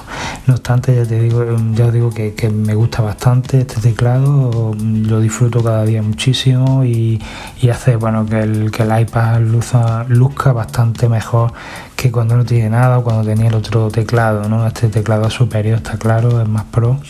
No 0.47 0.55
obstante, 0.55 0.95
ya 0.95 1.05
te 1.05 1.19
digo, 1.19 1.45
ya 1.75 1.87
os 1.87 1.93
digo 1.93 2.11
que, 2.11 2.49
me 2.51 2.77
gusta 2.77 3.03
bastante 3.03 3.63
este 3.63 3.81
teclado, 3.81 4.77
lo 4.79 5.19
disfruto 5.19 5.61
cada 5.61 5.85
día 5.85 6.03
muchísimo 6.03 6.85
y, 6.85 7.21
hace, 7.69 7.97
bueno, 7.97 8.25
que 8.25 8.39
el, 8.43 8.71
iPad 9.01 9.41
luzca 9.41 10.53
bastante 10.53 11.09
mejor 11.09 11.53
que 11.97 12.13
cuando 12.13 12.37
no 12.37 12.45
tiene 12.45 12.71
nada 12.71 12.99
o 12.99 13.03
cuando 13.03 13.25
tenía 13.25 13.49
el 13.49 13.55
otro 13.55 13.91
teclado, 13.91 14.49
¿no? 14.49 14.65
Este 14.65 14.89
teclado 14.89 15.29
superior 15.31 15.79
está 15.79 15.99
claro, 15.99 16.41
es 16.41 16.49
más 16.49 16.65
pro. 16.65 17.01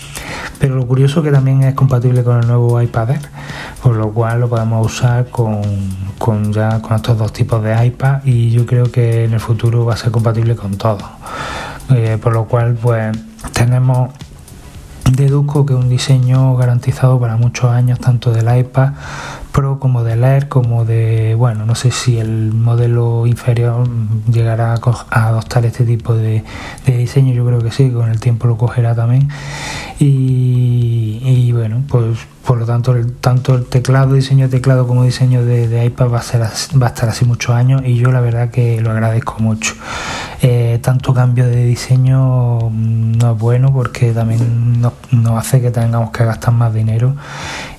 Pero 0.59 0.76
lo 0.76 0.87
curioso 0.87 1.23
que 1.23 1.31
también 1.31 1.62
es 1.64 1.75
compatible 1.75 2.25
con 2.25 2.40
el 2.40 2.47
nuevo 2.47 2.81
iPad 2.81 3.11
Air, 3.11 3.28
por 3.83 3.97
lo 3.97 4.12
cual 4.14 4.40
lo 4.40 4.49
podemos 4.49 4.87
usar 4.87 5.28
con, 5.28 5.61
con 6.19 6.55
ya 6.55 6.81
con 6.81 6.97
estos 6.97 7.19
dos 7.19 7.35
tipos 7.35 7.62
de 7.62 7.85
iPad 7.85 8.25
y 8.25 8.50
yo 8.50 8.64
creo 8.64 8.90
que 8.90 9.25
en 9.25 9.35
el 9.35 9.40
futuro 9.40 9.85
va 9.85 9.93
a 9.93 9.97
ser 9.99 10.11
compatible 10.11 10.57
con 10.57 10.78
todos. 10.78 11.05
Eh, 11.90 12.19
por 12.21 12.33
lo 12.33 12.47
cual 12.47 12.75
pues 12.75 13.16
tenemos 13.52 14.11
deduzco 15.12 15.64
que 15.64 15.75
un 15.75 15.88
diseño 15.88 16.57
garantizado 16.57 17.21
para 17.21 17.37
muchos 17.37 17.71
años 17.71 18.00
tanto 18.00 18.33
del 18.33 18.59
iPad 18.59 18.93
Pro 19.52 19.78
como 19.78 20.02
del 20.02 20.25
Air 20.25 20.49
como 20.49 20.85
de 20.85 21.37
bueno 21.37 21.64
no 21.64 21.76
sé 21.76 21.93
si 21.93 22.19
el 22.19 22.52
modelo 22.52 23.26
inferior 23.26 23.88
llegará 24.31 24.75
a, 24.75 25.28
adoptar 25.28 25.64
este 25.64 25.85
tipo 25.85 26.14
de, 26.14 26.43
diseño 26.87 27.33
yo 27.33 27.47
creo 27.47 27.61
que 27.61 27.71
sí 27.71 27.90
con 27.90 28.11
el 28.11 28.19
tiempo 28.19 28.49
lo 28.49 28.57
cogerá 28.57 28.95
también 28.97 29.28
y, 30.00 31.52
bueno 31.52 31.83
pues 31.88 32.19
por 32.47 32.59
lo 32.59 32.64
tanto, 32.64 32.95
el, 32.95 33.12
tanto 33.14 33.57
el 33.57 33.66
teclado, 33.66 34.14
diseño 34.14 34.47
de 34.47 34.59
teclado 34.59 34.87
como 34.87 35.02
diseño 35.02 35.45
de, 35.45 35.85
iPad 35.85 36.11
va 36.12 36.19
a, 36.19 36.23
ser, 36.23 36.43
va 36.81 36.87
a 36.87 36.90
estar 36.90 37.09
así 37.09 37.25
muchos 37.25 37.55
años 37.57 37.83
y 37.85 37.97
yo 37.97 38.12
la 38.12 38.21
verdad 38.21 38.50
que 38.50 38.81
lo 38.81 38.93
agradezco 38.93 39.37
mucho. 39.40 39.75
Eh, 40.43 40.78
tanto 40.83 41.14
cambio 41.14 41.47
de 41.47 41.64
diseño 41.64 42.71
mm, 42.71 43.12
no 43.19 43.33
es 43.33 43.38
bueno 43.38 43.73
porque 43.73 44.12
también 44.12 44.81
nos, 44.81 44.93
hace 45.38 45.61
que 45.61 45.71
tengamos 45.71 46.11
que 46.11 46.25
gastar 46.25 46.52
más 46.55 46.75
dinero. 46.75 47.14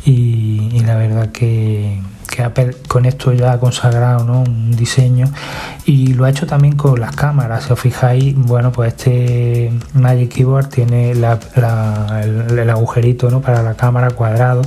Y 0.05 0.79
la 0.85 0.95
verdad 0.95 1.31
que 1.31 1.99
que 2.37 2.75
con 2.87 3.05
esto 3.05 3.33
ya 3.33 3.53
ha 3.53 3.59
consagrado 3.59 4.23
¿no? 4.23 4.41
un 4.41 4.75
diseño 4.75 5.27
y 5.85 6.13
lo 6.13 6.25
ha 6.25 6.29
hecho 6.29 6.45
también 6.45 6.75
con 6.75 6.99
las 6.99 7.15
cámaras. 7.15 7.65
Si 7.65 7.73
os 7.73 7.79
fijáis, 7.79 8.35
bueno, 8.35 8.71
pues 8.71 8.93
este 8.93 9.71
Magic 9.93 10.33
Keyboard 10.33 10.69
tiene 10.69 11.11
el, 11.11 11.23
agujerito 12.69 13.31
¿no? 13.31 13.41
para 13.41 13.63
la 13.63 13.73
cámara 13.73 14.11
cuadrado 14.11 14.61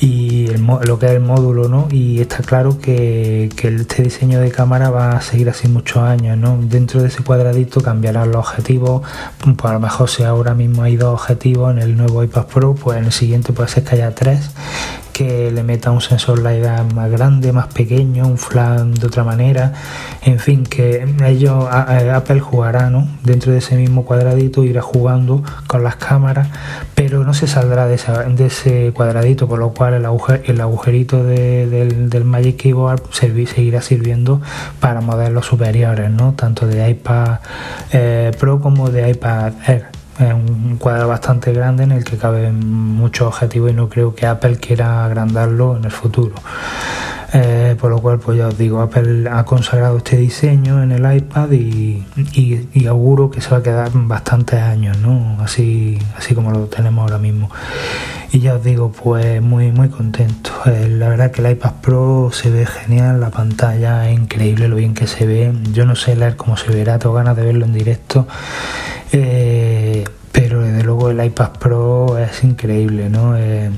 y 0.00 0.46
lo 0.56 0.98
que 0.98 1.06
es 1.06 1.12
el 1.12 1.20
módulo, 1.20 1.68
¿no? 1.68 1.88
Y 1.90 2.20
está 2.20 2.38
claro 2.38 2.78
que, 2.78 3.44
este 3.44 4.02
diseño 4.02 4.40
de 4.40 4.50
cámara 4.50 4.90
va 4.90 5.12
a 5.12 5.20
seguir 5.20 5.48
así 5.48 5.68
muchos 5.68 6.02
años, 6.02 6.36
¿no? 6.36 6.58
Dentro 6.60 7.00
de 7.00 7.08
ese 7.08 7.22
cuadradito 7.22 7.80
cambiarán 7.80 8.30
los 8.30 8.46
objetivos, 8.46 9.02
pues 9.42 9.70
a 9.70 9.72
lo 9.72 9.80
mejor 9.80 10.10
si 10.10 10.22
ahora 10.22 10.54
mismo 10.54 10.82
hay 10.82 10.96
dos 10.96 11.14
objetivos 11.14 11.72
en 11.72 11.78
el 11.78 11.96
nuevo 11.96 12.22
iPad 12.22 12.46
Pro, 12.46 12.74
pues 12.74 12.98
en 12.98 13.06
el 13.06 13.12
siguiente 13.12 13.52
puede 13.52 13.68
ser 13.68 13.84
que 13.84 13.96
haya 13.96 14.14
tres 14.14 14.50
que 15.16 15.50
le 15.50 15.62
meta 15.62 15.92
un 15.92 16.02
sensor 16.02 16.40
LiDAR 16.40 16.92
más 16.92 17.10
grande, 17.10 17.50
más 17.50 17.68
pequeño, 17.68 18.26
un 18.26 18.36
flan 18.36 18.92
de 18.92 19.06
otra 19.06 19.24
manera, 19.24 19.72
en 20.22 20.38
fin, 20.38 20.62
que 20.62 21.08
ellos, 21.24 21.64
Apple 21.70 22.40
jugará 22.40 22.90
¿no? 22.90 23.08
dentro 23.22 23.50
de 23.50 23.58
ese 23.60 23.76
mismo 23.76 24.04
cuadradito, 24.04 24.62
irá 24.62 24.82
jugando 24.82 25.42
con 25.68 25.82
las 25.82 25.96
cámaras, 25.96 26.48
pero 26.94 27.24
no 27.24 27.32
se 27.32 27.46
saldrá 27.46 27.86
de, 27.86 27.94
ese 28.44 28.92
cuadradito, 28.92 29.48
por 29.48 29.58
lo 29.58 29.70
cual 29.70 29.94
el, 29.94 30.06
el 30.44 30.60
agujerito 30.60 31.24
del, 31.24 32.24
Magic 32.26 32.58
Keyboard 32.58 33.00
seguirá 33.10 33.80
sirviendo 33.80 34.42
para 34.80 35.00
modelos 35.00 35.46
superiores, 35.46 36.10
¿no? 36.10 36.34
tanto 36.34 36.66
de 36.66 36.90
iPad 36.90 37.38
eh, 37.90 38.32
Pro 38.38 38.60
como 38.60 38.90
de 38.90 39.08
iPad 39.08 39.54
Air 39.66 39.95
es 40.18 40.32
un 40.32 40.76
cuadro 40.78 41.08
bastante 41.08 41.52
grande 41.52 41.84
en 41.84 41.92
el 41.92 42.04
que 42.04 42.16
caben 42.16 42.66
muchos 42.68 43.28
objetivos 43.28 43.70
y 43.70 43.74
no 43.74 43.88
creo 43.88 44.14
que 44.14 44.26
Apple 44.26 44.56
quiera 44.56 45.04
agrandarlo 45.04 45.76
en 45.76 45.84
el 45.84 45.90
futuro. 45.90 46.34
Eh, 47.32 47.76
por 47.78 47.90
lo 47.90 48.00
cual, 48.00 48.18
pues 48.18 48.38
ya 48.38 48.46
os 48.48 48.56
digo, 48.56 48.80
Apple 48.80 49.28
ha 49.30 49.44
consagrado 49.44 49.98
este 49.98 50.16
diseño 50.16 50.82
en 50.82 50.92
el 50.92 51.16
iPad 51.16 51.50
y, 51.50 52.04
auguro 52.86 53.30
que 53.30 53.40
se 53.40 53.50
va 53.50 53.58
a 53.58 53.62
quedar 53.62 53.90
bastantes 53.92 54.60
años, 54.62 54.96
¿no? 54.98 55.36
Así, 55.42 55.98
así 56.16 56.34
como 56.34 56.52
lo 56.52 56.66
tenemos 56.66 57.02
ahora 57.02 57.18
mismo. 57.18 57.50
Y 58.32 58.40
ya 58.40 58.54
os 58.54 58.64
digo, 58.64 58.92
pues 58.92 59.42
muy, 59.42 59.72
muy 59.72 59.88
contento. 59.88 60.50
Eh, 60.66 60.88
la 60.88 61.08
verdad 61.08 61.30
que 61.30 61.42
el 61.42 61.50
iPad 61.52 61.72
Pro 61.82 62.30
se 62.32 62.50
ve 62.50 62.64
genial, 62.64 63.20
la 63.20 63.30
pantalla 63.30 64.08
es 64.08 64.16
increíble 64.16 64.68
lo 64.68 64.76
bien 64.76 64.94
que 64.94 65.06
se 65.06 65.26
ve. 65.26 65.52
Yo 65.72 65.84
no 65.84 65.96
sé 65.96 66.16
leer 66.16 66.36
cómo 66.36 66.56
se 66.56 66.72
verá, 66.72 66.98
tengo 66.98 67.14
ganas 67.14 67.36
de 67.36 67.42
verlo 67.42 67.66
en 67.66 67.72
directo. 67.72 68.26
Eh, 69.12 69.75
el 71.10 71.24
iPad 71.24 71.50
Pro 71.58 72.18
es 72.18 72.42
increíble, 72.44 73.08
¿no? 73.08 73.36
Eh, 73.36 73.70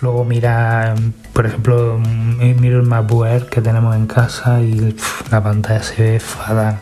luego 0.00 0.24
mira, 0.24 0.94
por 1.32 1.46
ejemplo, 1.46 1.98
miro 1.98 2.80
el 2.80 2.86
MacBook 2.86 3.48
que 3.48 3.60
tenemos 3.60 3.94
en 3.96 4.06
casa 4.06 4.60
y 4.60 4.94
la 5.30 5.42
pantalla 5.42 5.82
se 5.82 6.02
ve 6.02 6.20
fatal 6.20 6.78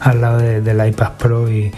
al 0.00 0.20
lado 0.20 0.38
del 0.38 0.88
iPad 0.88 1.12
Pro 1.18 1.50
y, 1.50 1.72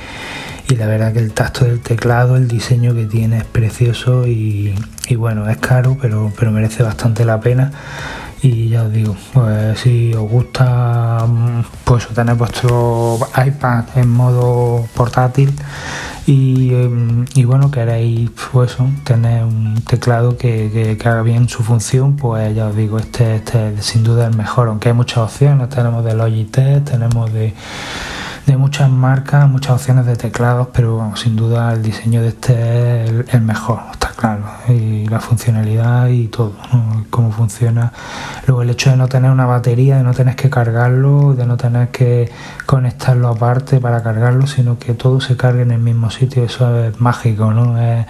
la 0.76 0.86
verdad 0.86 1.12
que 1.12 1.20
el 1.20 1.32
tacto 1.32 1.64
del 1.64 1.80
teclado, 1.80 2.36
el 2.36 2.48
diseño 2.48 2.94
que 2.94 3.06
tiene 3.06 3.38
es 3.38 3.44
precioso 3.44 4.26
y, 4.26 4.74
bueno, 5.16 5.48
es 5.48 5.58
caro, 5.58 5.96
pero, 6.00 6.32
pero 6.36 6.50
merece 6.50 6.82
bastante 6.82 7.24
la 7.24 7.40
pena 7.40 7.70
y 8.42 8.68
ya 8.68 8.82
os 8.82 8.92
digo, 8.92 9.16
pues 9.32 9.78
si 9.80 10.12
os 10.12 10.28
gusta 10.28 11.26
pues 11.84 12.06
tener 12.08 12.34
vuestro 12.34 13.18
iPad 13.44 13.84
en 13.96 14.08
modo 14.10 14.86
portátil 14.94 15.54
y, 16.26 16.72
y 17.34 17.44
bueno 17.44 17.70
queréis 17.70 18.30
pues 18.52 18.76
tener 19.04 19.44
un 19.44 19.80
teclado 19.82 20.36
que, 20.36 20.98
haga 21.04 21.22
bien 21.22 21.48
su 21.48 21.62
función 21.62 22.16
pues 22.16 22.54
ya 22.54 22.66
os 22.66 22.76
digo 22.76 22.98
este, 22.98 23.36
este 23.36 23.80
sin 23.80 24.02
duda 24.02 24.26
el 24.26 24.36
mejor 24.36 24.68
aunque 24.68 24.88
hay 24.88 24.94
muchas 24.94 25.18
opciones. 25.18 25.68
Tenemos 25.68 26.04
de 26.04 26.14
Logitech 26.14 26.84
tenemos 26.84 27.32
de 27.32 27.54
de 28.46 28.56
muchas 28.56 28.88
marcas, 28.88 29.48
muchas 29.48 29.72
opciones 29.72 30.06
de 30.06 30.16
teclados, 30.16 30.68
pero 30.72 31.12
sin 31.16 31.34
duda 31.34 31.72
el 31.72 31.82
diseño 31.82 32.22
de 32.22 32.28
este 32.28 33.04
es 33.04 33.34
el, 33.34 33.40
mejor, 33.40 33.80
y 34.68 35.06
la 35.06 35.20
funcionalidad 35.20 36.08
y 36.08 36.28
todo, 36.28 36.52
cómo 37.10 37.30
funciona. 37.30 37.92
Luego 38.46 38.62
el 38.62 38.70
hecho 38.70 38.90
de 38.90 38.96
no 38.96 39.08
tener 39.08 39.30
una 39.30 39.46
batería, 39.46 39.98
de 39.98 40.02
no 40.02 40.14
tener 40.14 40.36
que 40.36 40.50
cargarlo, 40.50 41.34
de 41.34 41.46
no 41.46 41.56
tener 41.56 41.88
que 41.88 42.30
conectarlo 42.64 43.28
aparte 43.28 43.80
para 43.80 44.02
cargarlo, 44.02 44.46
sino 44.46 44.78
que 44.78 44.94
todo 44.94 45.20
se 45.20 45.36
cargue 45.36 45.62
en 45.62 45.70
el 45.72 45.80
mismo 45.80 46.10
sitio, 46.10 46.44
eso 46.44 46.84
es 46.84 47.00
mágico, 47.00 47.52
¿no? 47.52 47.80
Es, 47.80 48.06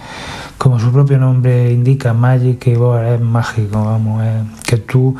como 0.57 0.79
su 0.79 0.91
propio 0.91 1.17
nombre 1.19 1.71
indica, 1.71 2.13
Magic 2.13 2.59
Keyboard 2.59 3.05
es 3.05 3.21
mágico, 3.21 3.85
vamos, 3.85 4.23
es 4.23 4.63
que 4.63 4.77
tú 4.77 5.15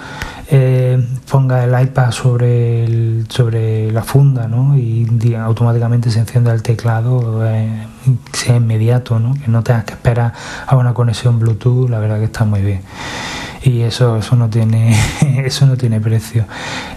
eh, 0.49 1.03
pongas 1.29 1.67
el 1.67 1.81
iPad 1.81 2.11
sobre, 2.11 3.25
sobre 3.27 3.91
la 3.91 4.03
funda, 4.03 4.47
¿no? 4.47 4.77
Y 4.77 5.35
automáticamente 5.37 6.09
se 6.09 6.19
encienda 6.19 6.53
el 6.53 6.63
teclado, 6.63 7.43
sea 8.31 8.55
inmediato, 8.55 9.19
¿no? 9.19 9.33
Que 9.33 9.49
no 9.49 9.63
tengas 9.63 9.83
que 9.83 9.93
esperar 9.93 10.33
a 10.65 10.75
una 10.77 10.93
conexión 10.93 11.39
Bluetooth, 11.39 11.89
la 11.89 11.99
verdad 11.99 12.19
que 12.19 12.25
está 12.25 12.45
muy 12.45 12.61
bien. 12.61 12.81
Y 13.63 13.81
eso 13.81 14.17
eso 14.17 14.35
no 14.37 14.49
tiene 14.49 14.95
eso 15.45 15.65
no 15.65 15.75
tiene 15.75 15.99
precio. 15.99 16.45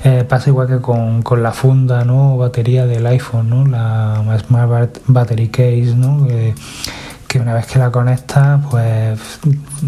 Eh, 0.05 0.25
pasa 0.29 0.51
igual 0.51 0.69
que 0.69 0.81
con, 0.81 1.23
con, 1.23 1.43
la 1.43 1.53
funda 1.53 2.05
no 2.05 2.37
batería 2.37 2.87
del 2.87 3.07
iPhone 3.07 3.51
no 3.51 3.67
la 3.67 4.39
Smart 4.39 4.99
Battery 5.07 5.49
Case 5.49 5.95
no 5.97 6.27
que 7.31 7.39
una 7.39 7.55
vez 7.55 7.65
que 7.67 7.79
la 7.79 7.93
conectas, 7.93 8.61
pues 8.69 9.21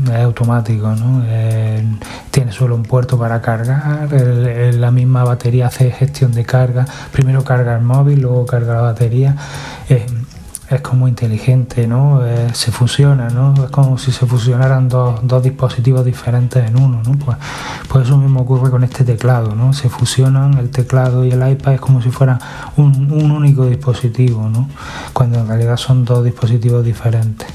es 0.05 0.11
automático, 0.11 0.95
¿no? 0.95 1.25
Eh, 1.27 1.85
tiene 2.31 2.53
solo 2.53 2.77
un 2.77 2.85
puerto 2.85 3.19
para 3.19 3.43
cargar, 3.43 4.09
la 4.13 4.91
misma 4.93 5.25
batería 5.25 5.67
hace 5.67 5.91
gestión 5.91 6.31
de 6.33 6.45
carga, 6.45 6.87
primero 7.11 7.43
carga 7.43 7.75
el 7.75 7.83
móvil, 7.83 8.23
luego 8.23 8.47
carga 8.47 8.75
la 8.75 8.81
batería. 8.83 9.35
Eh, 9.89 10.07
es 10.77 10.81
como 10.83 11.09
inteligente, 11.09 11.87
¿no? 11.87 12.25
Eh, 12.25 12.51
se 12.53 12.73
fusiona, 12.73 13.29
¿no? 13.29 13.55
Es 13.65 13.71
como 13.71 13.99
si 13.99 14.13
se 14.13 14.27
fusionaran 14.27 14.89
dos, 14.89 15.21
dos, 15.23 15.43
dispositivos 15.43 16.05
diferentes 16.05 16.69
en 16.69 16.77
uno, 16.81 17.03
¿no? 17.05 17.13
Pues, 17.13 17.37
pues 17.89 18.07
eso 18.07 18.17
mismo 18.17 18.41
ocurre 18.41 18.71
con 18.71 18.85
este 18.85 19.05
teclado, 19.05 19.55
¿no? 19.55 19.73
Se 19.73 19.89
fusionan 19.89 20.59
el 20.59 20.71
teclado 20.71 21.25
y 21.25 21.31
el 21.31 21.47
iPad 21.47 21.75
es 21.75 21.81
como 21.81 22.03
si 22.03 22.11
fuera 22.11 22.39
un, 22.77 23.13
un 23.13 23.31
único 23.31 23.67
dispositivo, 23.67 24.49
¿no? 24.49 24.69
Cuando 25.13 25.41
en 25.41 25.49
realidad 25.49 25.77
son 25.77 26.05
dos 26.05 26.25
dispositivos 26.25 26.85
diferentes. 26.85 27.49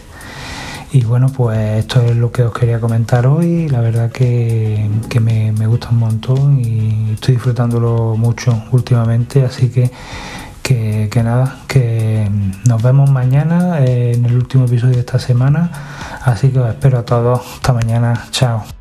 Y 0.93 1.03
bueno, 1.03 1.27
pues 1.27 1.79
esto 1.79 2.01
es 2.01 2.15
lo 2.15 2.31
que 2.31 2.43
os 2.43 2.53
quería 2.53 2.79
comentar 2.79 3.27
hoy. 3.27 3.67
La 3.67 3.81
verdad 3.81 4.09
que, 4.09 4.89
que 5.09 5.19
me, 5.19 5.51
me 5.51 5.67
gusta 5.67 5.89
un 5.89 5.99
montón 5.99 6.61
y 6.63 7.11
estoy 7.13 7.35
disfrutándolo 7.35 8.15
mucho 8.15 8.63
últimamente, 8.71 9.43
así 9.43 9.69
que 10.75 11.21
nada, 11.23 11.59
que 11.67 12.29
nos 12.67 12.83
vemos 12.83 13.09
mañana 13.09 13.79
en 13.85 14.25
el 14.25 14.35
último 14.35 14.65
episodio 14.65 14.95
de 14.95 14.99
esta 14.99 15.19
semana. 15.19 15.71
Así 16.23 16.49
que 16.49 16.59
os 16.59 16.69
espero 16.69 16.99
a 16.99 17.05
todos. 17.05 17.39
Hasta 17.55 17.73
mañana. 17.73 18.25
Chao. 18.31 18.76